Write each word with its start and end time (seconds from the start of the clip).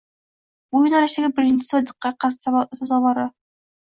Bu 0.75 0.79
yo‘nalishdagi 0.85 1.29
birinchisi 1.41 1.75
va 1.77 1.81
diqqatga 1.89 2.31
sazovori 2.39 3.27